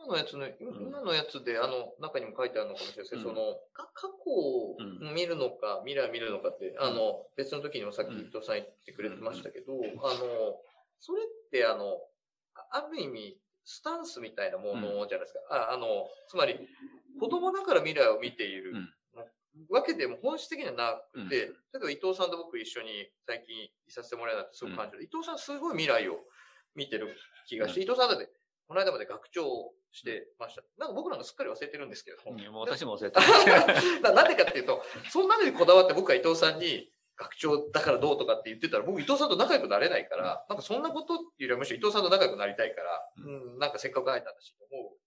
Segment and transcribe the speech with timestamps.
[0.00, 0.48] 今のやつの、
[0.80, 4.76] 今のやつで、あの、中にも書いてあるのかもしれないですけど、その、か過去を
[5.14, 10.56] 見るのか、未来を見るのかって、あの、別の時にもさっき伊藤さん言ってくれてましたけど、あの、
[11.00, 12.00] それって、あの、
[12.72, 15.40] ある意味、スタンスみたいなものじゃないですか。
[15.50, 16.58] ああの、つまり、
[17.20, 18.72] 子供だから未来を見ている
[19.68, 25.04] わけでも本質的にはなくて、例えば伊藤さんと僕一緒に最近いさせてもらえなくてすごく感じる。
[25.04, 26.24] 伊藤さんすごい未来を
[26.74, 28.30] 見てる気がして、伊藤さんだって、
[28.70, 29.42] この間まで学長
[29.90, 30.62] してました。
[30.78, 32.22] なんか僕なんかすっかり忘れてるんですけど。
[32.52, 33.26] もう私も忘れてる。
[34.00, 44.99] ななんでかっていうと、そんなのにこだわって僕は伊藤さんに、学長だからどうとかって言ってたら、僕伊藤さんと仲良くなれないから、なんかそんなことっていうよりはむしろ伊藤さんと仲良くなりたいから、うん、なんかせっかく会えたんだしと思う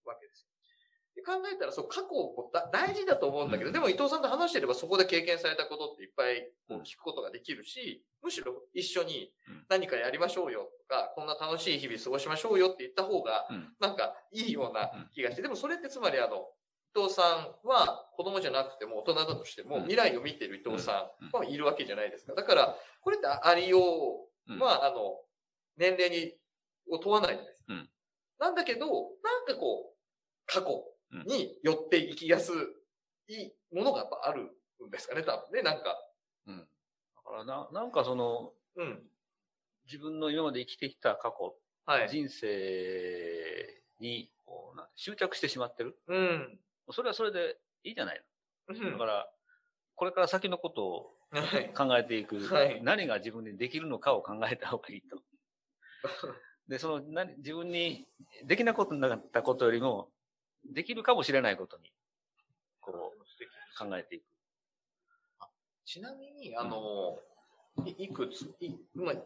[1.24, 9.32] 考えたら、そう、過去をだ大事だと思うんだけど、でも伊藤さんと話してればそこで経験されたことっていっぱいこう聞くことができるし、むしろ一緒に
[9.70, 13.48] 何かやりましょうよとか、こんな楽しい日々過ごしましょうよって言った方が、
[13.80, 16.48] なんかいいような気がして、でもそれってつまりあの、
[16.96, 17.24] 伊藤さ
[17.64, 22.36] んは子供じゃなくても大人だとしても未来を見てる伊藤さんはいるわけじゃないですか。
[22.36, 25.20] だから、これってありようは、あの、
[25.78, 26.34] 年齢に、
[26.92, 27.74] を問わないじゃないですか。
[28.40, 28.86] なんだけど、
[29.24, 29.94] なんかこう、
[30.46, 30.84] 過去
[31.26, 32.52] に寄っていきやす
[33.28, 34.44] いものがやっぱある
[34.86, 35.98] んですかね、多分ね、なんか。
[36.48, 36.58] うん。
[36.58, 36.66] だ
[37.24, 39.04] からな、なんかその、うん。
[39.86, 45.98] 自分の今まで生きてきた過去、はい、人生にこうな執着してしまってる。
[46.08, 46.60] うん。
[46.92, 48.22] それはそれでいいじゃない
[48.70, 48.76] の。
[48.76, 49.30] うんだから、
[49.96, 55.22] これから先のことをはい考えていく、はい何が自分にできるのかを考えた方がいいと。
[56.68, 58.08] で、その何、自分に
[58.46, 60.13] できなことなかったことよりも、
[60.66, 61.92] できるかもしれないことに、
[62.80, 63.24] こう、
[63.78, 64.24] 考えていく。
[65.86, 67.20] ちなみに、あの、
[67.86, 69.22] いいくつ、い今、二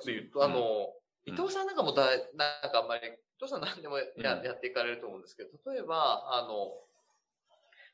[0.00, 0.94] つ言うと、あの、
[1.26, 4.04] 伊藤さんなんかもだい、なんかあんまり、伊藤さん何でもや,、
[4.38, 4.44] うん。
[4.44, 6.72] やっていかれると思うんですけど、例えば、あの、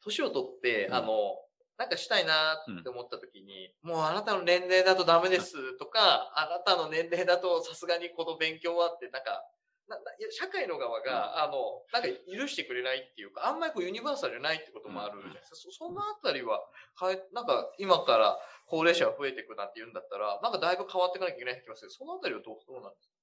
[0.04, 0.94] 年を取って、うん。
[0.94, 1.38] あの、
[1.78, 9.44] なんかしたいなって思った時に、もうあなたの年齢だとダメですとか、あなたの年齢だとさすがにこの勉強はって、なんか、
[9.88, 15.56] なないや社会の側が、あの、なんか許してくれないっていうか、あんまりこうユニバーサルじゃないってこともあるじゃないですか。
[15.56, 16.60] そそのあたりは、
[16.96, 21.90] かえなんか今から高齢者が増えていくなって言うんだったら、なんかだいぶ変わっていかなきゃいけない気がする。
[21.90, 23.14] そのあたりはどうどうなんですか？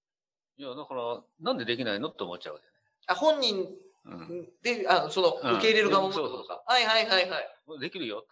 [0.57, 2.65] いや、だから、なんでできないのって思っちゃうわけ
[3.07, 3.65] あ、本人
[4.05, 4.49] だよね。
[4.61, 6.63] で、あその、うん受け入れる側もそうそうことか。
[6.67, 7.55] はいはいはいはい。
[7.67, 7.79] うん。
[7.79, 8.25] できるよ。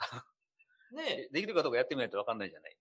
[0.91, 2.77] ねできるかどうかやってみないとわかんないじゃない。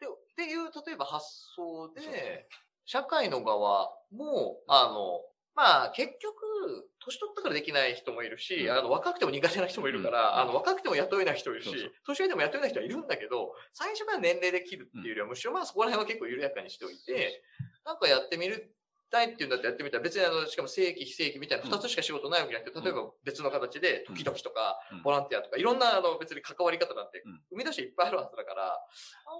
[0.00, 1.26] でっていう、例えば発
[1.56, 2.48] 想で、
[2.88, 5.20] 社会の側も、あの、
[5.54, 8.72] まあ、結局、年取ったからできない人もいるし、うん。
[8.72, 10.38] あの、若くても苦手な人もいるから、うん。
[10.38, 17.42] あの、若くても雇えない人もいるしそうそう、年上でも雇えない人はいるんだけど、最初から年齢で切るっていうよりは、むしろまあそこら辺は結構緩やかにしておいて、
[17.84, 18.74] なんかやってみる
[19.10, 25.02] たいっていうんだったらやってみたら、別にあの、しかも正規、非正規みたいな二つしか仕事ないわけじゃなくて、例えば別の形で、時々とか、うん。
[25.02, 28.76] ボランティアとか、いろんなあの、別に関わり方なんてうん、生み出していっぱいあるはずだから、あ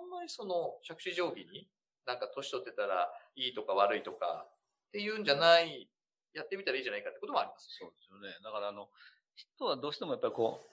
[0.04, 1.68] んまりその、着手定規に、
[2.08, 4.46] なんか年取ってたらいいとか悪いとか
[4.88, 5.90] っていうんじゃない、
[6.32, 7.68] やってみたらいいじゃないかってこともあります。
[7.78, 8.34] そうですよね。
[8.42, 8.88] だから、あの、
[9.34, 10.68] 人はどうしてもやっぱりこう、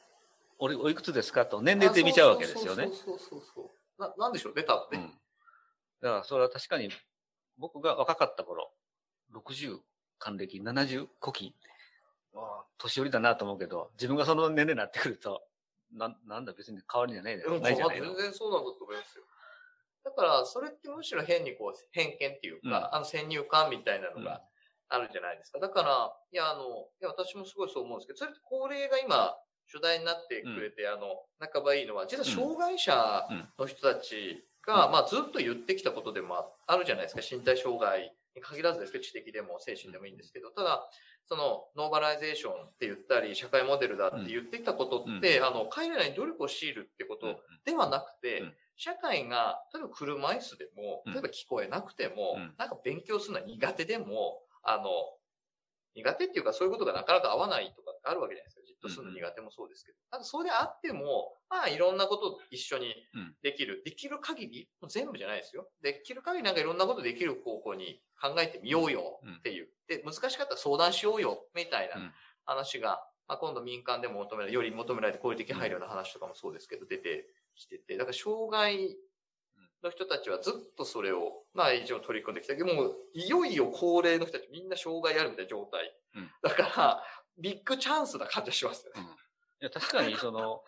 [0.60, 2.86] 俺、おいくつですかと年齢で見ちゃうわけですよね。
[2.86, 4.02] そうそうそうそう。
[4.02, 5.06] な、なんでしょうね、多分ね。
[5.06, 5.10] うん。
[6.02, 6.90] だから、それは確かに、
[7.58, 8.72] 僕が若かった頃、
[9.34, 9.80] 60、
[10.18, 11.54] 還暦、70、古希、
[12.34, 15.46] まあ、年寄りだなと思うけど、自分がその年齢になってくると、
[15.92, 18.14] な、なんだ別に変わりじゃない,、うんないじゃないの？
[18.16, 18.24] 全。
[18.24, 19.26] 然そうなんだと思いますよ。
[20.06, 22.96] だから、それってむしろ変にこう、偏見っていうか、うん。
[22.96, 24.44] あの先入観みたいなのが
[24.88, 25.60] あるじゃないですか。
[25.60, 29.36] だから、いや、あの、いや、私もすごいそう思うんですけど、それって高齢が今、
[29.66, 33.28] 主題になってくれて、あの、仲ばいいのは、実は障害者
[33.58, 34.92] の人たちが、うん。
[34.92, 37.22] まあ、ずっと言ってきたことでもあるじゃないですか。
[37.36, 40.88] 身体障害に限らずですけど、知的でも精神でもいいんですけど、ただ、
[41.28, 54.84] その、ノーマライゼーションって言ったり、社会モデルだって言ってきたことって、あの、彼らに努力を強いるってことではなくて、うん社会が、例えば車椅子でも、うん例えば聞こえなくても、うんなんか勉強するのは苦手でも、あの、
[55.96, 58.62] 苦手っていうかそういうことがなかなか合わないとかあるわけじゃないですか。
[58.66, 59.98] じっとするの苦手もそうですけど。
[60.12, 62.94] ただそれであっても、まあいろんなことを一緒に
[63.42, 63.82] できる。
[63.86, 65.70] できる限り、全部じゃないですよ。
[65.82, 69.70] できる限りなんかいろんなことできる方向に考えてみようよっていう。
[69.88, 72.12] で、難しかったら相談しようよ、みたいなうん
[72.46, 78.98] 話が、まあ、今度民間でも求められ、より求められて合理的配慮の話とかもそうですけど、出てきてて、だから障害
[79.84, 85.96] の人たちはずっとそれを、まあ一応取り組んできたけど、もういよいよ高齢の人たちみんな障害あるみたいな状態。
[86.16, 87.04] うんだから、
[87.38, 89.02] ビッグチャンスな感じがしますよね。
[89.62, 90.64] いや、確かに、 その、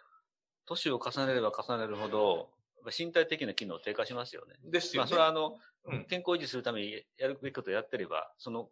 [0.65, 2.51] 年を重ねれば重ねるほど、
[2.97, 4.55] 身体的な機能低下しますよね。
[4.63, 5.09] まあ、ですよね。
[5.09, 8.69] それはあの、うん健康維持するためにやるべきことをやってれば、その、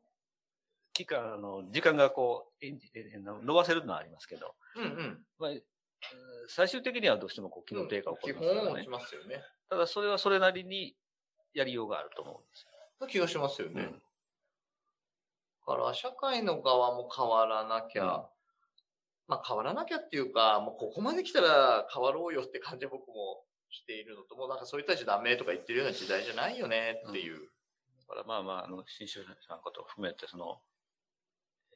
[0.92, 5.26] 期間、あの、時間がこう、ええ伸ばせるのはありますけど、うんうん。
[5.38, 5.52] まあ、
[6.48, 8.90] 最終的にはどうしてもこう、機能低下が起こ基りますからね本落ち。
[8.90, 9.44] ますよね。
[9.70, 10.96] ただそれはそれなりに
[11.54, 12.68] やりようがあると思うんです
[13.08, 13.74] 気がしますよよ。
[13.74, 13.84] ね。
[15.68, 18.24] だから、社会の側も変わらなきゃ、うん
[19.28, 27.40] まあ変わらなきゃっていうか、もうここまで来たら変わろうよって感じは僕もしているのと、もうなんかそういったじゃダメとか言ってるような時代じゃないよねっていう。
[28.08, 30.62] だからまあまあ、あの、新種さんのことを含めて、その、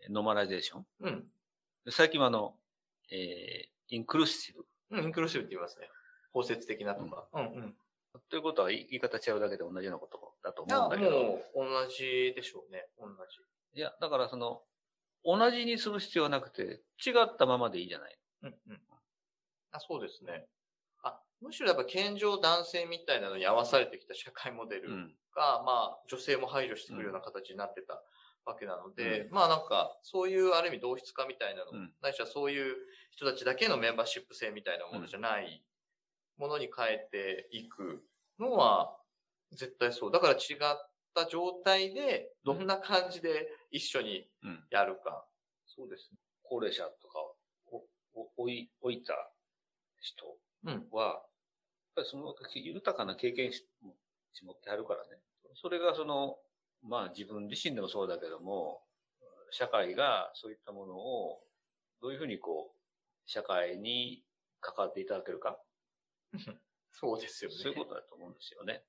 [0.09, 0.85] ノーマライゼーション。
[1.01, 1.27] うん。
[1.85, 2.55] で最近はあの、
[3.11, 4.65] えー、インクルーシブ。
[4.91, 5.89] うん、インクルーシブって言いますね。
[6.33, 7.27] 包摂的なとか。
[7.33, 7.75] うんうん。
[8.29, 11.11] ということは言い方違うだけで同じようなことだと思うんだけど。
[11.11, 12.87] もう同じでしょうね。
[12.99, 13.39] 同じ。
[13.73, 14.61] いや、だからその、
[15.23, 18.17] 同じにする必要はなくて、違ったままでいいじゃない。
[18.43, 18.81] うんうん。
[19.71, 20.47] あ、そうですね。
[21.03, 25.15] あ、むしろやっぱ健常男性みたいなのに合わされてきた社会モデルうん。
[25.35, 28.01] が、まあ、女性も排除してくるような形になってた
[28.49, 32.75] わけなので、うまあなんか、そういうある意味同質化みたいなの、うんないしはそういう
[33.11, 35.63] 人たちだけのメンバーシップ制みたいなものじゃない
[36.37, 38.03] ものに変えていく
[38.39, 38.97] のは、
[39.51, 40.11] 絶対そう。
[40.11, 44.63] だから違った状態で、どんな感じで一緒にうん。
[44.71, 45.25] やるか。
[45.65, 46.17] そうですね。
[46.43, 49.13] 高齢者とかを、お置い、置いた
[49.99, 50.87] 人うん。
[50.91, 51.21] は、やっ
[51.95, 55.21] ぱりその豊かな経験値持ってあるからね。
[55.55, 56.37] それがその、
[56.83, 58.81] まあ自分自身でもそうだけども、
[59.51, 61.41] 社会がそういったものを
[62.01, 62.79] どういうふうにこう、
[63.25, 64.23] 社会に
[64.61, 65.59] 関わっていただけるか。
[66.91, 67.57] そうですよね。
[67.57, 68.83] そういうことだと思うんですよね。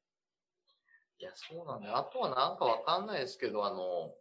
[1.18, 1.96] いや、そうなんだよ。
[1.98, 4.16] あとはなんかわかんないですけど、あの、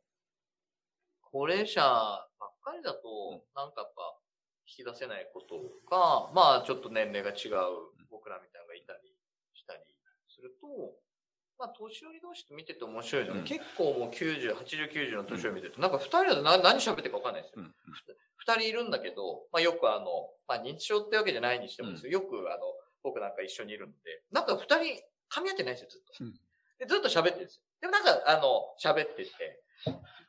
[1.21, 4.19] 高齢者ばっかりだとうん、なんかやっぱ、
[4.67, 5.57] 引き出せないこと
[5.89, 9.15] が、まあ、ちょっと年齢が違う僕らみたいなのがいたり
[9.53, 9.81] したり
[10.27, 10.93] すると、
[11.59, 17.63] まあ、年寄り同士と見てて面白いのが、うん結構もう90、80、90の年寄り見てると、なんか二人だと何何喋ってるかわかんないですよ。
[17.63, 17.73] うん。
[18.37, 20.05] 二人いるんだけど、まあよくあの、
[20.47, 22.63] まあ認知症ってわけじゃないにしてもですよ、よくあの、
[23.03, 26.23] 僕なんか一緒にいるんで、なんか二人噛み合ってないんですよ、ずっと。
[26.23, 26.33] うん
[26.79, 27.63] でずっと喋ってるんですよ。
[27.81, 29.59] でもなんかあの、喋ってて、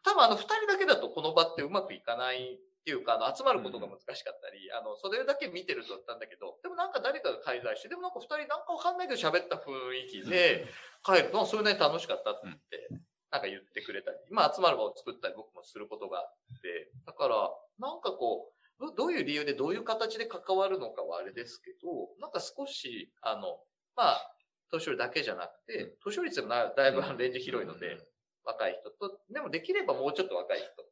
[0.03, 2.59] 多分あの二人だけだとこの場ってうまくいかない
[2.91, 9.71] っていうか、あの、集まることが難しかったり、あの、それだけ見てるとだったんだけど、でもなんか誰かが介在して、でもなんか二人なんかわかんないけど喋った雰
[10.11, 10.67] 囲気で、
[11.07, 12.91] 帰ると、それなりに楽しかったって言って、
[13.31, 23.63] なんか言ってくれたり、まあ集まる場を作ったり僕もすることがあって、だから、なんかこう、どどういう理由でどういう形で関わるのかはあれですけど、なんか少し、あの、
[23.95, 24.35] まあ、
[24.73, 27.99] 年寄りだけじゃなくて、年寄りってだいぶレンジ広いので、
[28.45, 30.90] 若い人と、でもできればもうちょっと若い人。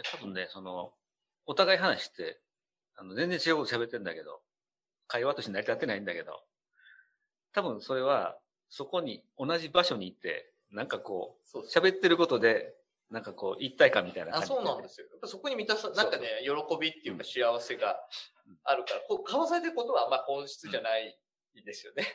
[0.00, 0.92] いや多分ね、その、
[1.46, 2.40] お互い話して、
[2.96, 4.40] あの、全然違うこと喋ってんだけど、
[5.08, 6.42] 会話として成り立ってないんだけど、
[7.52, 8.38] 多分それは、
[8.70, 12.74] そこに、同じ場所に行って、なんかこそうう、喋ってることで、
[13.10, 14.48] なんかこう、一体感みたいな感あじ。
[14.48, 15.06] そうなんですよ。
[15.10, 17.98] やっぱそこに満たさ、なんかね、喜びっていうか幸せが
[18.46, 21.18] うんあるから、こう、交わされてることは、まあ本質じゃない
[21.66, 22.06] ですよね。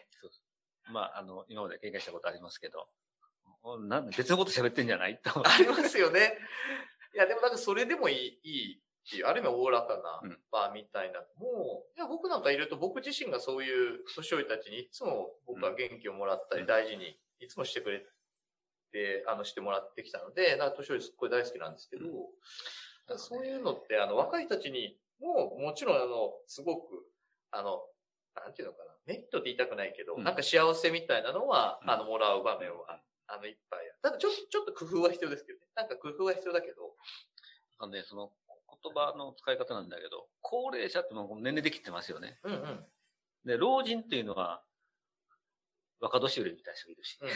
[0.92, 2.88] まあ、あの、今まで経験したことありますけど、
[3.64, 5.20] おなん別のこと喋ってんじゃない？
[5.22, 5.32] と。
[5.46, 6.38] ありますよね。
[7.16, 10.38] いや、でもなんかそれでもいい、いいっていう、ある意味おおらかなうん。
[10.52, 11.22] 場みたいな。
[11.38, 16.68] もう、いや、僕なんかいると僕自身がそういう年寄りたちにいつも僕は元気をもらったりうん。
[16.68, 18.06] 大事にいつもしてくれ
[18.92, 23.20] て、あの、してもらってきたので、なんか年寄りすっごい大好きなんですけど、うん。
[23.20, 27.06] そういうのって、あの、若いたちにも、もちろんあの、すごく、
[27.52, 27.80] あの、
[28.36, 30.24] なんていうのかな、メリットって言いたくないけど、うん。
[30.24, 31.90] なんか幸せみたいなのは、うん。
[31.90, 33.96] あの、もらう場面は、あの、いっぱいある。
[34.02, 35.66] ただちょっと、ちょっと工夫は必要ですけどね。
[35.76, 36.85] なんか工夫は必要だけど、
[37.80, 38.32] あのね、その
[38.84, 42.40] 言葉の使い方なんだけど、高齢者ってもう年齢できてますよね。
[42.44, 42.86] うんうん。
[43.46, 44.64] で、老人っていうのは、
[46.00, 47.30] 若年寄りみたいな人がいるし、うん。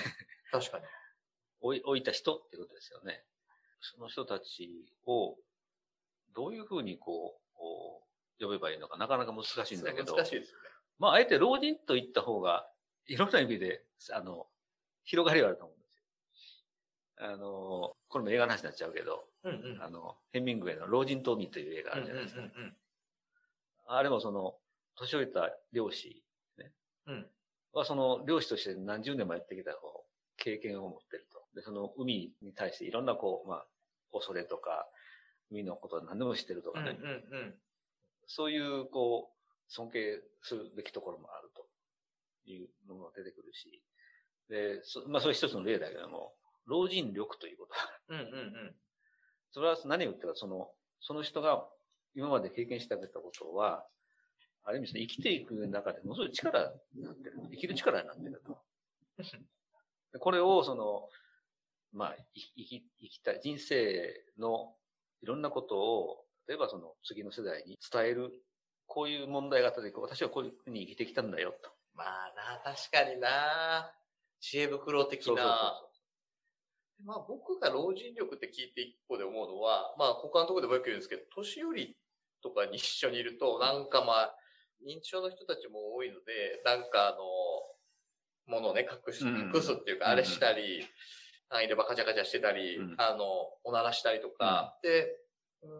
[0.59, 0.85] 確かに。
[1.61, 3.25] 置い置いた人っていうことですよね。
[3.81, 5.37] その人たちを、
[6.33, 8.07] どういうふうにこう、こ
[8.39, 10.69] う呼べばいいのかなかなか難しいんだけど、難しいですよね。
[10.99, 12.71] まあ、あえて老人と言った方が、
[13.07, 14.49] いろんな意味で、あの、
[15.03, 15.78] 広がりがあると思う。
[17.19, 19.75] あの、これも映画の話になっちゃうけど、うんうん。
[19.75, 22.41] うんあの、ヘミングウェイの老人と海という映画あるじゃないですか。
[22.41, 22.75] うん。
[23.87, 24.55] あれもその、
[24.95, 26.23] 年老いた漁師
[27.07, 27.27] うん。
[27.73, 31.43] は、その漁師として何十年もやってきたこう経験を持ってると。
[31.55, 33.65] で、その海に対していろんなこう、まあ、
[34.13, 34.87] 恐れとか、
[35.51, 36.97] 海のことを何でも知ってるとかね。
[38.27, 41.65] そういう、こう、尊敬するべきところもあると
[42.45, 43.83] いうのも出てくるし、
[44.49, 46.33] で、そまあ、それ一つの例だけども、
[46.69, 48.25] 老人力ということは、うんうんう
[48.69, 48.75] ん。
[49.51, 50.69] それは何を言ったら、その、
[51.01, 51.67] その人が
[52.15, 53.85] 今まで経験してあげたことは、
[54.63, 57.39] ある意味その生きていく中でものすごい力になってる。
[57.51, 58.57] 生きる力になってると。
[60.13, 61.09] でこれを、その、
[61.91, 64.75] まあ、生き、生きたい、人生の
[65.21, 68.43] いろんなことを、例えばその次の世代に伝える、
[68.85, 71.71] こういう問題があった時、私はこういうふうに生きてきたんだよと。
[71.93, 73.93] まあな、確かにな。
[74.39, 75.25] 知恵袋的な。
[75.25, 75.88] そうそうそう
[77.05, 81.97] まあ僕が老人力って聞いて一個で思うのは、まあ他のところでもよく言うんですけど、年寄り
[82.43, 84.35] とかに一緒にいると、なんかまあ、
[84.85, 87.17] 認知症の人たちも多いので、なんかあの、
[88.47, 90.85] ものをね、隠し、うん隠すっていうか、あれしたり、
[91.49, 93.25] 範囲でばカチャカチャしてたり、うんあの、
[93.63, 95.07] おならしたりとか、で、
[95.61, 95.71] うん、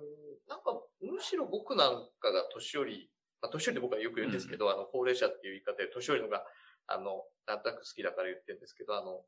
[0.48, 3.10] なんか、むしろ僕なんかが年寄り、
[3.42, 6.44] まあ、年寄りって僕はよく言うんですけど、あの、高齢者っていう言い方で、年寄りのが、
[6.88, 9.24] あの、なんとなく好きだから言ってるんですけど、あの、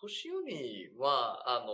[0.00, 1.66] 年寄りは、あの、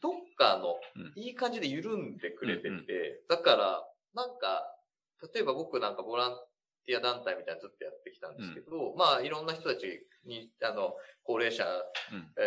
[0.00, 2.84] どっかのうん、いい感じで緩んでくれてて、うんうん
[3.28, 4.62] だから、なんか、
[5.34, 6.36] 例えば僕なんかボラン
[6.86, 11.64] ティア団体みたいなのずっとやってきたんですけど、まあいろんな人たちに、あの、高齢者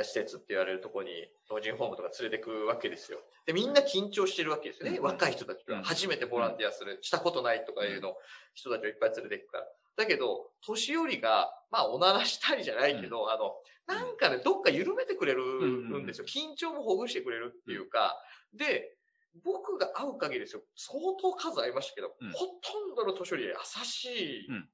[0.04, 1.12] 施設って言われるところに
[1.50, 3.20] 老人ホームとか連れてくわけですよ。
[3.46, 4.98] で、みんな緊張してるわけですよね。
[4.98, 5.80] うん若い人たちは。
[5.80, 8.16] うん初めてボランティアする、したことないとかいうの、
[8.56, 9.68] 人たちをいっぱい連れてくから。
[9.98, 13.54] だけど、年寄りが、まあ、おならしたりじゃないけど、あの、
[13.88, 16.28] なんかね、どっか緩めてくれるんですよ。
[16.28, 18.16] 緊張もほぐしてくれるっていうか、
[18.54, 18.96] で、
[19.44, 22.32] 僕が会う限りですよ、相当数会いましたけど、うん。
[22.32, 24.06] ほとんどの年寄りは優し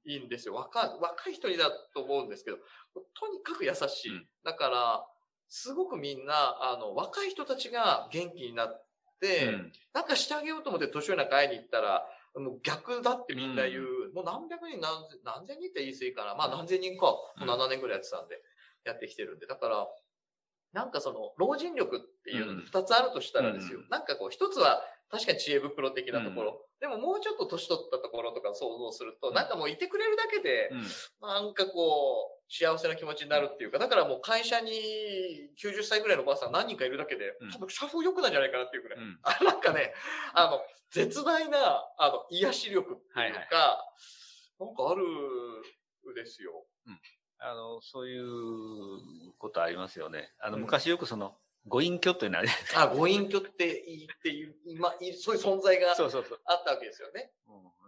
[0.06, 0.56] い、いいんですよ。
[0.56, 2.58] 若若い人にだと思うんですけど、
[3.20, 4.12] とにかく優しい。
[4.12, 4.28] うん。
[4.44, 5.08] だから、
[5.48, 8.86] すごくみんな、あの、若い人たちが元気になっ
[9.22, 9.72] て、うん。
[9.94, 12.08] なんかしてあげようと思って年寄りなんか会いに行ったら、
[12.40, 14.14] もう逆だってみんな言う。
[14.14, 16.36] もう何百人何千、何千人って言い過ぎかな。
[16.36, 17.08] まあ何千人か。
[17.08, 18.42] もううん7年ぐらいやってたんで、
[18.86, 19.48] やってきてるんで。
[19.48, 19.88] だから、
[20.74, 23.80] なんかその、老人力っていうの二つあるとしたらですよ。
[23.80, 26.66] うんなんかこう、一つは確かに知恵袋的なところ。
[26.80, 31.28] でももうちょっと年取ったところとか想像すると、うんなんかもういてくれるだけで、うん。
[31.28, 34.72] なんかこう、幸せな気持ちになるっていうか、だからもう会社に
[35.62, 39.00] 90歳ぐらいのおばあさん何人かいるだけでうん、多分社風良くなんじゃないかなっていうくらい。
[39.00, 39.94] うんあ なんかね、
[40.34, 40.62] あの、
[40.92, 43.48] 絶大な、あの、癒し力っていうか、はいはい
[44.60, 45.04] なんかある
[46.16, 46.66] ですよ。
[47.40, 50.34] あの、そういうことありますよね。
[50.40, 52.82] あの、うん昔よくその、ご隠居っていうのあるじゃないですか。
[52.84, 56.40] あ、ご隠居っていいっていう、今、いそういう存在がそうそうそう。
[56.46, 57.32] あったわけですよね。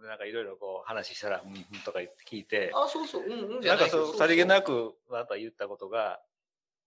[0.00, 6.20] うん、なんかいろいろこう話したら、うん、うんとか言って聞いて、あ、そうそう、うんうんじゃないなんかそう、さりげなく、あなた言ったことが、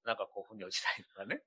[0.06, 1.42] なんかこう、腑に落ちたりとかね。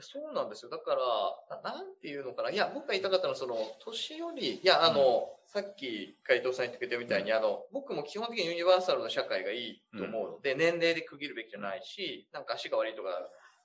[0.00, 0.70] そうなんですよ。
[0.70, 2.50] だから、ななんていうのかな。
[2.50, 13.08] いや、僕が言いたかったのは、その、年寄り、いや、あの、さっき、海藤さん言ってくれたみたいに、あの、僕も基本的にユニバーサルの社会がいいと思うので、年齢で区切るべきじゃないし、なんか足が悪いとか、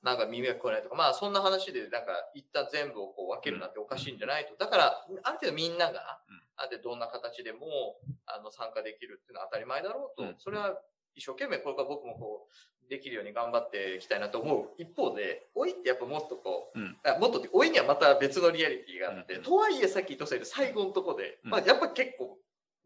[0.04, 4.56] なんか耳が聞こえないとか、まあ、そんな話で、なんか、一旦全部をこう分けるなんておかしいんじゃないと。
[4.56, 10.24] だから、ある程度みんながうん、ある程度どんな形でも、あの、参加できるっていうのは当たり前だろうと。
[10.24, 10.80] うんそれは、
[11.16, 14.70] 一生懸命これから僕もこう、できるように頑張っていきたいなと思う。
[14.78, 16.98] 一方で、老いってやっぱもっとこう、うん。
[17.04, 22.38] あもっとって、老いにはまた別のリアリティがあって、うんとはいえさっき言ったように最後のとこで、うんまあやっぱ結構、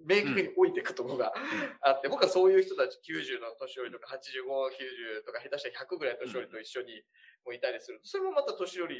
[0.05, 1.33] 明確に老いていくところが
[1.81, 7.03] あって、僕はそういう人たち90の年寄りとか85、90とか下手したら100ぐらいの年寄りと一緒に
[7.45, 7.99] もいたりする。
[8.03, 8.95] それもまた年寄り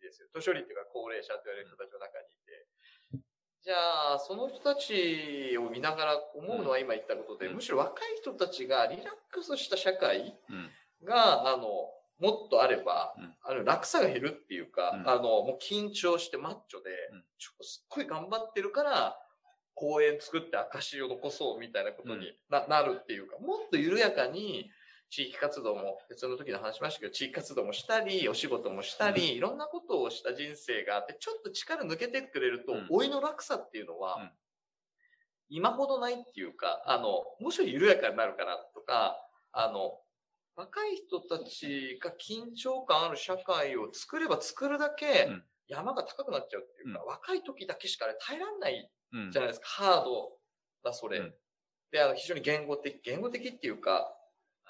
[0.00, 0.28] ですよ。
[0.32, 3.22] 年寄りっていうか高齢者と言われる人たちの中にいて。
[3.62, 10.70] じゃあ、その人たちを見ながら思うのは今言ったことで、うんむしろ若い人たちがリラックスした社会うん。
[11.06, 11.62] が、あの、
[12.18, 16.90] もっとあれば、うんあの、落差が減るっていうか、うんあの、もう緊張してマッチョで、
[17.60, 19.16] すっごい頑張ってるから、
[19.74, 24.70] 公園作って証を残そうみたいなことにな,、なるっていうか、もっと緩やかに
[25.10, 32.86] 地域活動も、別の時に話しましたけど、地域活動もしたり、お仕事もしたり、いろんなことをした人生があって、ちょっと力抜けてくれると、うん。
[32.88, 34.30] 老いの落差っていうのは、うん。
[35.50, 39.18] 今ほどないっていうか、あの、むしろ緩やかになるかなとか、
[39.52, 40.00] あの、
[40.56, 49.30] 若い人たちが緊張感ある社会を作れば作るだけうん山が高くなっちゃうっていうか、うん若い時だけしかあれ耐えらんないうん。
[49.30, 49.66] じゃないですか。
[49.68, 50.38] ハード
[50.84, 51.18] だ、それ。
[51.18, 51.34] うん
[51.90, 54.16] で、あの、非常に言語的、言語的っていうか、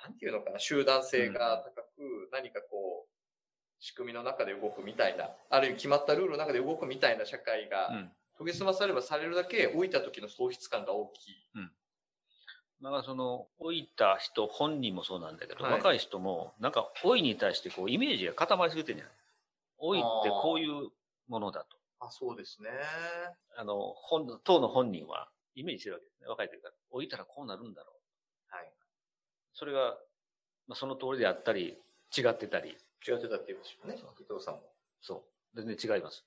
[0.03, 3.09] なんていうのかな、集団性が高く、何かこう、
[3.79, 8.13] 仕組みの中で動くみたいな、ある意味決まったルールの中で動くみたいな社会がうん。
[8.39, 11.35] 研ぎ澄まさればされるだけ、老いた時の喪失感が大きい。
[12.83, 19.15] だからその、老いた人本人もそうなんだけど、はい若い人も、なんか老いに対してこう、イメージが固まりすぎてるんじゃない？
[19.83, 20.91] 老いってこういう
[21.29, 21.77] ものだと。
[22.01, 22.71] あ、そうですね。
[23.57, 26.29] あの、本、当の本人はイメージしてるわけですね。
[26.29, 26.75] 若い時から。
[26.93, 28.57] 老いたらこうなるんだろう。
[28.57, 28.73] はい。
[29.53, 29.97] それが、
[30.69, 31.77] まあ、その通りであったり、
[32.17, 32.71] 違ってたり、
[33.07, 34.63] 違ってたって言うんですよね、伊藤さんも。
[35.01, 35.25] そ
[35.55, 35.63] う。
[35.63, 36.25] 全然違います。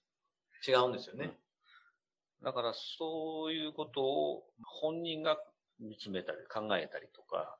[0.67, 1.37] 違うんですよね。
[2.43, 5.37] だからそういうことを本人が
[5.79, 7.57] 見つめたり考えたりとか、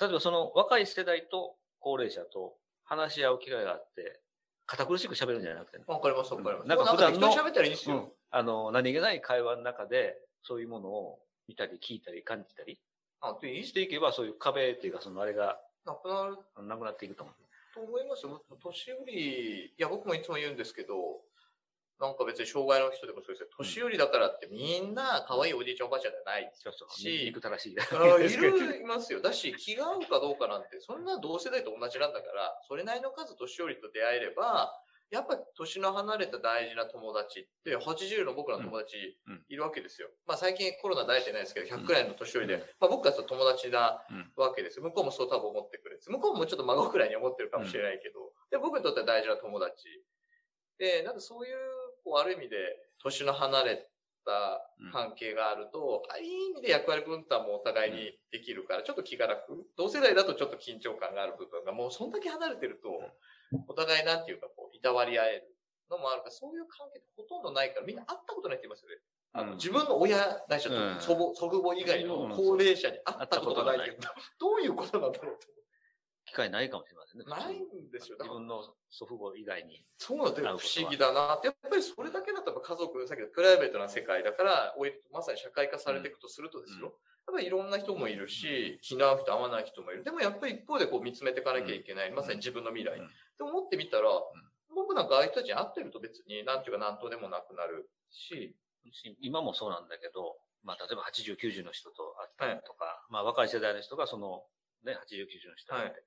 [0.00, 4.20] 例えばその若い世代と高齢者と話し合う機会があって、
[4.66, 5.84] 堅苦しく喋るんじゃなくてね。
[5.86, 6.68] わかります、わかります。
[6.68, 7.96] なんか普段の喋ったらいいですよ。
[7.96, 8.12] うん。
[8.30, 11.18] あの、何気ない会話の中で、そういうものを
[11.48, 12.78] 見たり聞いたり感じたり
[13.20, 17.34] あ、でいいしていけば、そういう壁っていうか、そのあれがなくなるなくなっていくと思う。
[17.74, 18.42] と思いますよ。
[18.62, 21.20] 年寄り、いや、僕もいつも言うんですけど、
[22.00, 23.48] なんか別に障害の人でもそうですよ。
[23.56, 26.50] 年寄りだからってみんな可愛いおじいちゃんおばあちゃんじゃない。
[26.54, 26.90] そうそう。
[26.90, 27.76] し憎たらしい。
[27.78, 29.22] あいる、いますよ。
[29.22, 34.74] だし、気が合うかどうかなんて、そんな同世代と同じなんだから、それなりの数年寄りと出会えれば、
[35.10, 38.96] やっぱり年の離れた大事な友達って、80の僕らの友達
[39.28, 40.08] うんいるわけですよ。
[40.26, 44.84] まあ最近コロナで会えてないですけど、100くらいの年寄りで、うんまあ僕たちと友達なうんわけですよ。
[44.84, 46.10] 向こうもそう多分思ってくれて。
[46.10, 50.02] 向こうもちょっと孫くらいに思ってるかもしれないけど、で、僕にとっては大事な友達。
[50.78, 51.54] で、なんかそういう、
[52.04, 52.56] こう、ある意味で、
[53.02, 53.88] 年の離れ
[54.24, 54.60] た
[54.92, 59.66] 関係があると、あいい意味で役割分担もお互いにできるから、ちょっと気が楽。
[59.76, 62.88] 同世代だとちょっと緊張感がある部分が、もうそんだけ離れてると、
[63.68, 65.56] お互いなんていうか、こう、いたわり合える
[65.90, 68.96] のもあるから、そういう関係ってほとんどないから、みんな会ったことないって言いますよね。
[69.36, 69.56] あのうん。
[69.56, 70.96] 自分の親、ないしうん。
[71.00, 74.08] 祖母、祖父母以外の高齢者に会ったことがないって言うと、
[74.38, 75.46] どういうことなんだろうと。
[76.26, 77.26] 機会ないかもしれませんね。
[77.26, 78.16] ないんですよ。
[78.18, 79.84] 自分の祖父母以外に。
[79.98, 80.58] そうなんだよ。
[80.58, 81.48] 不思議だなって。
[81.48, 84.74] やっぱりそれだけだと家族、さっきのプライベートな世界だから、
[85.12, 86.88] まさに社会化されていくとするとですよ。
[86.88, 86.92] うん
[87.26, 90.04] やっぱりいろんな人もいるし、気の合う人、合わない人もいる。
[90.04, 92.12] でもやっぱり一方でこう見つめていかなきゃいけない。
[92.12, 92.98] まさに自分の未来。
[92.98, 94.10] うんって思ってみたら、
[94.74, 98.54] 僕なんかああいう人たちに会ってると別に何ていうか何とでもなくなるし、
[99.20, 104.44] 今もそうなんだけど、まあ、例えば80、90の人と会ったりとか、まあ、若い世代の人がその、
[104.84, 106.02] ね、80、90の人と会って、はい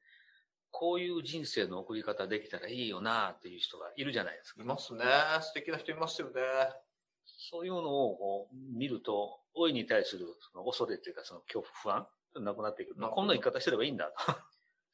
[0.71, 4.65] こういう人生の送り方できたらいいよなっていう人がいるじゃないですかい。
[4.65, 5.03] ますね。
[5.41, 6.41] 素敵な人いますよね。
[7.25, 12.07] そういうのを見ると、老いに対するその恐れっていうか、その恐怖、不安
[12.43, 12.95] なくなっていく。
[12.97, 14.32] まあ、こんな生き方してればいいんだと。
[14.32, 14.36] い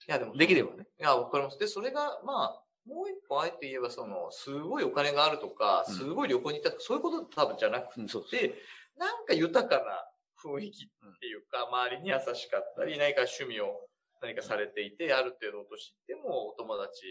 [0.08, 0.86] やでも、できればね。
[1.00, 1.60] いや、わかります。
[1.60, 8.32] で、それが、まあ、もう一個あえて言えば、その、すごいお金があるとか、うんすごい旅行に行ったとか、そういうこと多分じゃなくうん、そうそう。
[8.32, 8.56] て、
[8.98, 10.06] なんか豊かな
[10.44, 10.88] 雰囲気っ
[11.20, 13.88] ていうか、周りに優しかったり、何か趣味を
[14.24, 17.04] 何かされていて、ある程度お年いってもお友達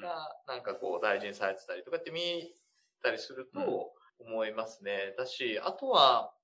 [0.00, 2.20] がなんかこう大事にされてたりとかって見
[3.02, 5.14] たりすると思いますね。
[5.18, 6.40] だし、あとは、うん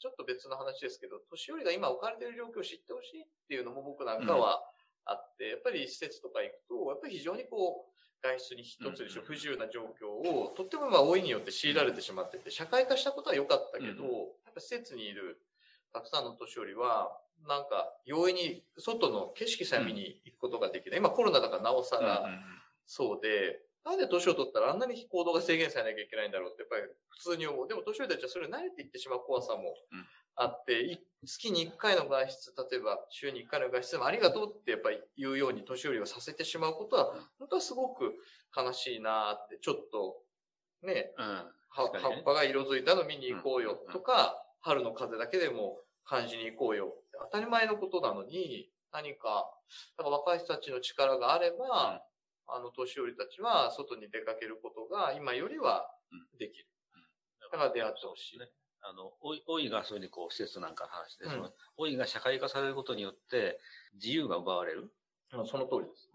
[0.00, 4.62] ちょっと別の話ですけど、年寄りが今置かれている状況を知ってほしいっていうのも僕なんかは
[5.04, 14.10] あって、やっぱり施設とか行くと、やっぱり非常にこう、外出に一つでしょ、うん不自由な状況を、とってもまあ老いによって強いられてしまってて、社会化したことは良かったけど、うん。
[14.46, 15.42] やっぱ施設にいる
[15.92, 20.98] たくさんの年寄りは、なんか容易に外の景色さえ見に行くことができない。
[20.98, 22.28] 今コロナだからなおさら、
[22.86, 27.68] そうで、なんで年を取ったらあんなに行動が制限されなきゃいけないんだろうって、やっぱり普通に思う。
[27.68, 30.06] でも年寄りたちはそれに慣れていってしまう怖さもうん
[30.40, 38.14] あって、い月に1回の外出、例えば週に1回の外出でもありがとうってやっぱり言うように年寄りをさせてしまうことは、本当はすごく
[38.56, 40.22] 悲しいなって、ちょっと、
[40.82, 41.42] ね、うん。
[41.70, 46.92] 葉っぱが色づいたの見に行こうようんとか、春の風だけでも感じに行こうよ。
[47.32, 49.50] 当たり前のことなのに、何か、
[49.96, 52.04] だから若い人たちの力があれば、
[52.46, 55.90] あの、年寄りたちは外に出かけることが今よりは
[56.38, 56.66] できる。
[57.50, 58.38] だから出会ってほしい。
[58.38, 58.50] ね。
[58.80, 63.58] あの、老い老いがそういうふうにこう、施設なんかの話で、うんその老いが社会化されることによって、
[63.94, 64.92] 自由が奪われる。
[65.32, 66.10] うんその通りです。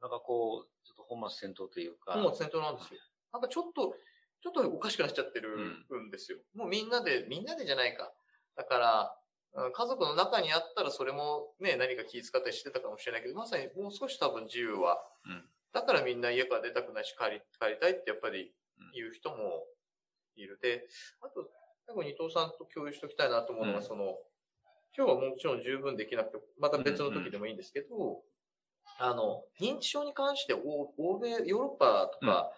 [0.00, 3.00] なんかこう、ちょっと本末転倒というか、もう先頭なんですよ。
[3.32, 3.94] なんかちょっと、
[4.42, 5.56] ちょっとおかしくなっちゃってる
[5.88, 6.10] ん。
[6.10, 6.38] ですよ。
[6.54, 8.12] もうみんなで、みんなでじゃないか。
[8.56, 9.16] だから、
[9.54, 15.44] うん家族の中にあったらそれもね、何か気遣ったりしてたかもしれないけど、まさにもう少し多分自由は、うん。
[15.74, 18.50] だからみんな家から出たくないし帰り、帰りたいってやっぱり
[18.94, 19.66] 言う人も
[20.36, 20.58] いる。
[20.62, 20.88] で、
[21.20, 21.50] あと、
[21.86, 23.84] 最後に伊藤さんと共有しておきたいなと思うのが、うん。
[23.84, 24.16] その、
[24.96, 28.22] 今日はもちろん十分できなくて、また別の時でもいいんですけど、
[28.98, 32.50] あの、認知症に関して欧欧米、ヨーロッパとか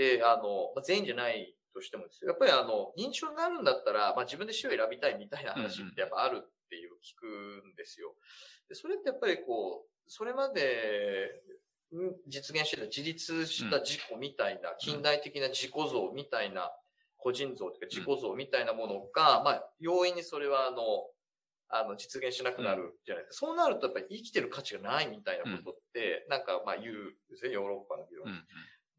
[0.00, 2.30] で、あの、まあ全員じゃないとしてもですよ。
[2.30, 8.14] やっぱりあの、認知症になるんだったら、まあ自分で死を選びたいみたいな話ってやっぱあるっていう聞くんですよ。
[8.68, 11.42] でそれってやっぱりこう、それまで
[11.92, 16.72] ん実現してた自立した自己みたいな、近代的な自己像みたいな、
[17.18, 21.10] 個人像というか自己像みたいなものが、まあ、容易にそれはあの、
[21.68, 23.46] あの、実現しなくなるじゃないですか。
[23.46, 28.26] そうなるとやっぱり生きてる価値がないみたいなことって、なんかまあ言うんですね、ヨーロッパの議論。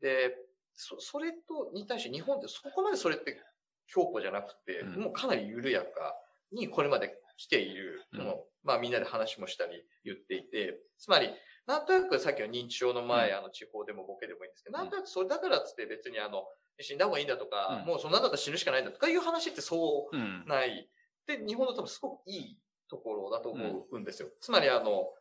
[0.02, 0.36] で、
[0.82, 3.39] そ、それと、に対して日本ってそこまでそれって
[3.88, 6.15] 強固じゃなくて、うんもうかなり緩やか
[6.52, 11.30] にこれまで来ているのを、まあみんなで話もしたり言っていて、つまり、
[11.67, 16.44] なんとなくさっきの認知症の前、うんあの地方でもボケでもいいんですけど、なんとなくそれだからっつって別にあの、
[16.80, 20.46] 死んだ方がいいんだとか、うんもうそんなんだったら死ぬしかないんだとかいう話ってそううん。
[20.48, 20.89] ない。
[21.28, 22.58] で、日本の多分すごくいい
[22.89, 24.30] ところだと思うんですよ。
[24.41, 25.13] つまりあの、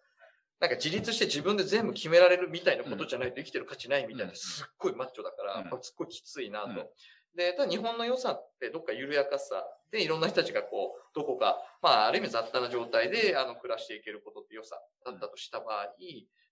[0.60, 4.36] なんか自立して自分で全部決められるみたいなことじゃないと生きてる価値ないみたいな、うん。
[4.36, 6.68] すっごいマッチョだから、すっごいきついなと。
[6.68, 6.86] うん。
[7.34, 15.86] で、ただ日本の良さってどっか緩やかさでいろんな人たちがこう、どこか、まあある意味雑多な状態であの暮らしていけることって良さだったとした場合、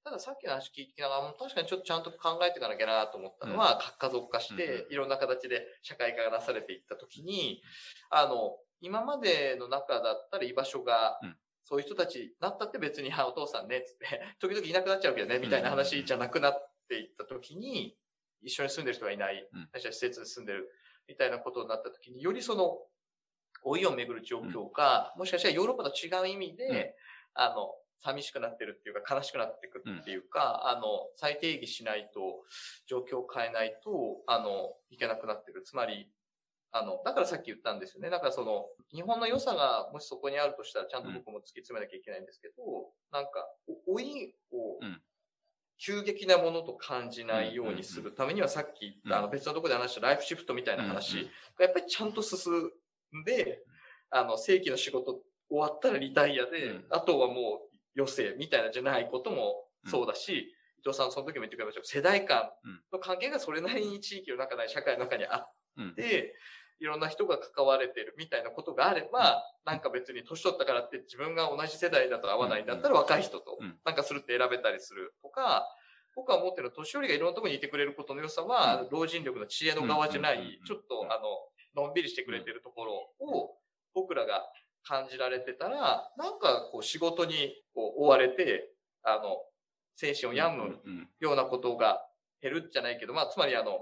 [0.05, 7.61] たださっきの話聞きながらも確かにちょっとちゃんと考えていかなきゃなと思ったのは、核家族化してうんいろんな形で社会化がなされていったときに、
[8.11, 11.37] あの、今までの中だったら居場所がうん、
[11.69, 17.95] そういう人たちになったって別に、はお父さんね、つって、 時々いなくなっちゃうけどね、みたいな話じゃなくなっていったときに、
[18.41, 20.71] 一緒に住んでる人がいないうん、私は施設に住んでる
[21.09, 22.79] みたいなことになったときに、よりその、
[23.65, 26.97] 老いをめぐる状況が、もしかしたらヨーロッパと違う意味で、
[27.35, 32.45] あの、寂しくなってるっていうか、悲しくなっていくっていうか、あの、再定義しないと、
[32.87, 35.63] 状況を変えないと、あの、いけなくなってる。
[35.65, 36.11] つまり、
[36.71, 38.11] あの、だからさっき言ったんですよね。
[38.11, 42.55] だからその、日本の良さがもしそこにあるとしたら、ちゃんと僕も突き詰めなきゃいけないんですけど、
[43.11, 43.31] なんか、
[43.87, 45.03] お老いをうん、
[45.79, 52.53] 急激なものと感じないようにするためには、さっき言った、あの、別のところで話したライフシフトみたいな話が、やっぱりちゃんと進
[53.15, 53.63] んで、
[54.11, 56.87] あの、正規の仕事終わったらリタイアで、うん。
[56.91, 62.51] あとはもう余生みたいなじゃないこともそうだし、伊藤さんその時も言ってくれましたけど、世代間
[62.93, 65.95] の関係がそれなりに地域の中に、社会の中にあっうん。
[65.95, 66.35] て、
[66.81, 73.79] いろんな人が関われてるみたいなことがあれば、なんか別に年取ったからって自分が同じ世代だと合わないんだったら若い人とうん。
[73.85, 75.67] なんかするって選べたりするとか、
[76.15, 81.19] 僕は思ってる年寄りがいろんなところにいてくれることの良さは、老人力の知恵の側じゃないちょっとあ
[81.77, 83.57] の、のんびりしてくれてるところを
[83.95, 84.43] 僕らが
[84.85, 89.37] 感じられてたら、なんかこう仕事にこう追われて、あの、
[89.97, 91.09] 精神を病むうん。
[91.21, 92.05] ようなことが
[92.41, 93.81] 減るじゃないけど、まあ、つまりあの、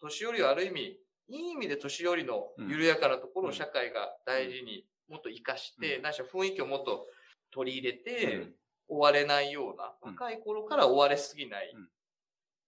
[0.00, 6.02] 年寄りはある意味、いい意味で年寄りの緩やかなところを社会が大事にもっと活かして、うん。
[6.02, 7.06] 何しろ雰囲気をもっと
[7.50, 8.54] 取り入れて、うん。
[8.90, 10.12] 追われないような、うん。
[10.12, 11.88] 若い頃から追われすぎないうん。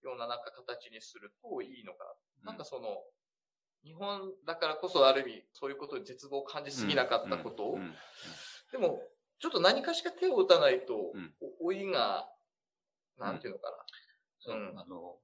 [0.03, 2.05] ようななんか形にするといいのか
[2.43, 2.51] な。
[2.51, 3.03] なんかその、
[3.83, 7.63] 日本だからこそある意味、そういうことに絶望を感じすぎなかったこと。
[7.65, 7.79] を、
[8.71, 9.01] でも、
[9.39, 11.13] ちょっと何かしか手を打たないと、
[11.61, 12.29] 老いが、
[13.17, 13.85] なんていうのか
[14.39, 14.79] そううん。
[14.79, 15.17] あの、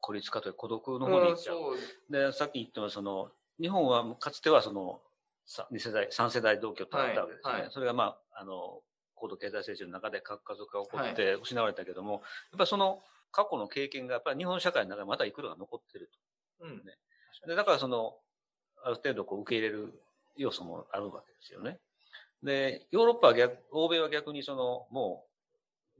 [0.00, 1.06] 孤立化という孤独のな。
[1.06, 1.56] 方に行っちゃう。
[1.56, 1.76] そう。
[2.10, 5.00] で、さっき言ったその、日本はかつてはその、
[5.44, 7.52] さ二世代、三世代同居とあったわけですね。
[7.52, 8.80] はいはいそれがまあ、あの、
[9.14, 12.22] 高度経済成長の中で核家族が起こって失われたけども、やっ
[12.58, 16.10] ぱりその過去の経験がやっぱり日本社会の中でまだいくらか残ってる
[16.60, 16.78] うん。
[16.78, 16.84] と。
[17.46, 18.14] で、だからその、
[18.84, 20.02] ある程度こう受け入れる
[20.36, 21.78] 要素もあるわけですよね。
[22.42, 25.26] で、ヨーロッパは逆、欧米は逆にその、も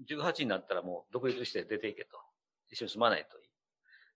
[0.01, 2.19] う、18になったらもう独立して出ていけと。
[2.71, 3.42] 一緒に住まないといい。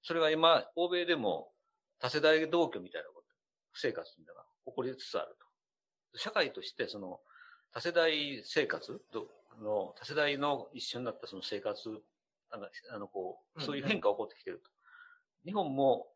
[0.07, 1.51] それが今、欧米でも
[1.99, 3.27] 多世代同居みたいなこと、
[3.75, 5.37] 生活みたいなのが起こりつつある
[6.14, 6.19] と。
[6.19, 7.19] 社会としてその
[7.73, 9.27] 多世代生活ど
[9.61, 12.01] の、多世代の一緒になったその生活、
[12.51, 14.71] あの、あのこう、そういう変化が起こってきてると。
[15.45, 16.07] 日本も、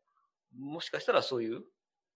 [0.56, 1.64] もしかしたらそういう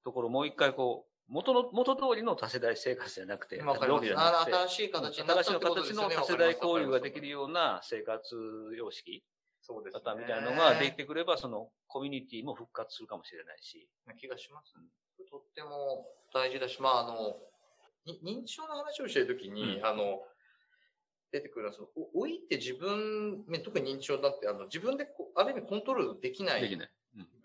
[0.05, 5.61] ところもう一回こう、元の、元通りの多世代生活じゃなくて、じゃなくてあ新しい形になった新しい。
[5.61, 8.37] 形の多世代交流ができるような生活
[8.77, 9.25] 様式
[9.67, 10.01] そうですね。
[10.05, 13.89] 方みたいなのができてくれば、そのコミュニティも復活するかもしれないし。
[14.07, 14.75] な気がします、
[15.31, 17.37] とっても大事だし、まあ、あの、
[18.05, 20.21] に認知症の話をしているときに、うんあの、
[21.33, 26.89] 出てくるのは、その、お老いって自分、ね特に認知症だって、あの、自分でこう、ある意味コントロールできないできない。
[26.89, 26.95] うん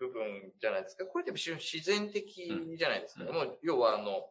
[0.00, 1.04] 部分じゃないですか。
[1.04, 3.24] これって自然的じゃないですか。
[3.24, 4.28] うんもう、要は、あの、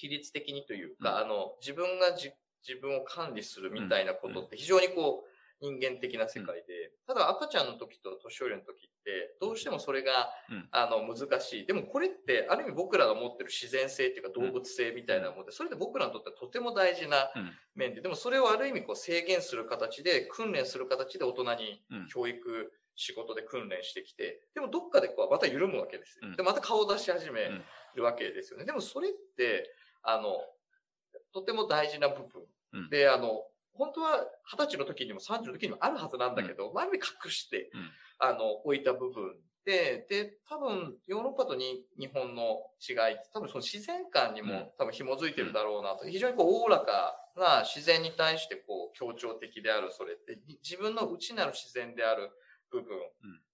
[0.00, 2.32] 規律的にというか、うんあの、自分がじ
[2.66, 10.68] 自分を管理するみたいなことって非常にこう、人間的な世界で、ただ赤ちゃんの時と年寄りの時って、どうしてもそれが、うん。
[10.70, 11.66] あの、難しい。
[11.66, 17.52] でもこれって、ある意味僕らが持ってる自然性っていうか動物性みたいなもので、それで僕らにとってはとても大事なうん。
[17.74, 22.08] 面で、でもそれをある意味こう制限する形で、訓練する形で大人にうん。
[22.08, 26.28] 教育、仕事で訓練してきて、でもどっかでこうまた緩むわけですよ。
[26.28, 26.36] うん。
[26.36, 27.64] で、また顔を出し始めうん
[27.96, 28.66] るわけですよね。
[28.66, 29.70] でもそれって、
[30.02, 30.36] あの、
[31.32, 32.46] とても大事な部分。
[32.72, 32.90] うん。
[32.90, 33.42] で、あの、
[33.76, 52.30] 本当は二十歳の時にも30の時にもあるはずなんだけど、まあ、ある意味隠して、うんあの、置いた部分で、で、多分、ヨーロッパとに日本の違い多分その自然観にうんも多分紐づいてるだろうなと、非常にこう、おおらかな自然に対してこう、協調的であるそれって、自分の内なる自然である
[52.70, 52.96] 部分、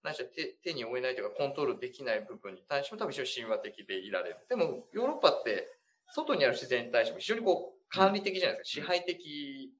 [0.02, 4.37] ないしは手手に負えないというかコントロールできない部分に対しても多分非常に神話的でいられる。
[4.48, 5.66] でも、ヨーロッパって、
[6.14, 8.82] 外にある自然に対しても非常にこう、管理的じゃないですか。
[8.82, 9.72] 支配的。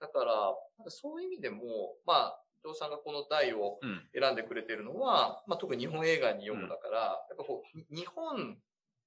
[0.00, 4.08] だから、そういう意味でも、まあ、伊藤さんがこの題をうん。
[4.12, 8.58] 選んでくれてるのは、まあ、特に日本映画に読むだから、やっぱこう、に日本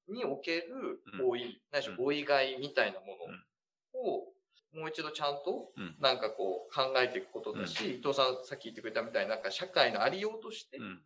[0.07, 3.05] における老い、ないしは老いがいみたいなも
[3.93, 4.33] のを、
[4.73, 5.95] もう一度ちゃんとうん。
[5.99, 11.03] なんかこう考えていくことだし、伊藤さんさっき言ってくれたみたいになんか社会のありようとして、うん。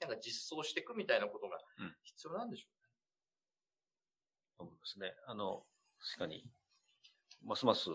[0.00, 2.68] なんか実装していくみたいなことがうん必要なんでしょ
[4.58, 5.14] そうですね。
[5.26, 5.62] あの、
[6.00, 6.44] 確かに、
[7.42, 7.90] ますます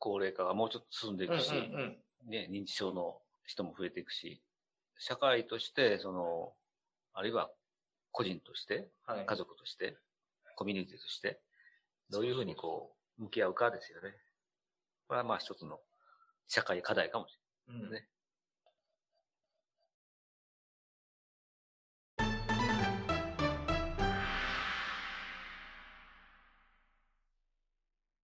[0.00, 1.28] 高齢化がもうちょっと進んでい。
[1.28, 4.42] くし、うんうんね、認知症の人も増えていくし、
[4.98, 6.52] 社会として、その、
[7.14, 7.50] あるいは
[8.12, 9.16] 個人として、うん。
[9.16, 9.26] はい。
[9.26, 9.96] 家族として、
[10.56, 11.40] コミュニティとして、
[12.10, 14.14] どういうふうにこう、向き合うかですよね。
[15.08, 15.80] これはまあ一つの
[16.48, 18.08] 社会課題かもしうんれないね。